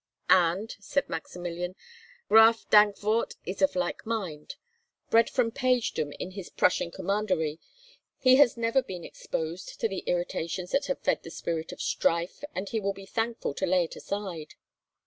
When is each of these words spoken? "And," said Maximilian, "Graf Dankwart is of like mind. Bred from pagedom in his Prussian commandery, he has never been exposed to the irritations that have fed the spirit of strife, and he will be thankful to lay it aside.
"And," 0.31 0.75
said 0.79 1.07
Maximilian, 1.09 1.75
"Graf 2.27 2.67
Dankwart 2.71 3.35
is 3.45 3.61
of 3.61 3.75
like 3.75 4.03
mind. 4.03 4.55
Bred 5.11 5.29
from 5.29 5.51
pagedom 5.51 6.11
in 6.13 6.31
his 6.31 6.49
Prussian 6.49 6.89
commandery, 6.89 7.59
he 8.17 8.37
has 8.37 8.57
never 8.57 8.81
been 8.81 9.03
exposed 9.03 9.79
to 9.79 9.87
the 9.87 9.99
irritations 10.07 10.71
that 10.71 10.87
have 10.87 11.01
fed 11.03 11.21
the 11.21 11.29
spirit 11.29 11.71
of 11.71 11.83
strife, 11.83 12.43
and 12.55 12.67
he 12.69 12.79
will 12.79 12.93
be 12.93 13.05
thankful 13.05 13.53
to 13.53 13.67
lay 13.67 13.83
it 13.83 13.95
aside. 13.95 14.55